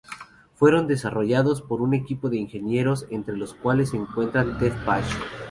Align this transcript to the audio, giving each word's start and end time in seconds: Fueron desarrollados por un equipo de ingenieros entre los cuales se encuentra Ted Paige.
Fueron 0.55 0.87
desarrollados 0.87 1.61
por 1.61 1.79
un 1.79 1.93
equipo 1.93 2.31
de 2.31 2.37
ingenieros 2.39 3.05
entre 3.11 3.37
los 3.37 3.53
cuales 3.53 3.89
se 3.91 3.97
encuentra 3.97 4.57
Ted 4.57 4.73
Paige. 4.83 5.15